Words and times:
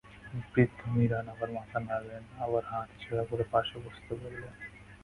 বৃদ্ধ 0.51 0.79
মিরান 0.93 1.25
আবার 1.29 1.49
মাথা 1.51 1.77
নাড়লেন, 1.79 2.23
আবার 2.39 2.63
হাত 2.65 2.87
ইশারা 2.97 3.23
করে 3.25 3.43
পাশে 3.51 3.75
বসতে 3.79 4.11
বললেন। 4.15 4.53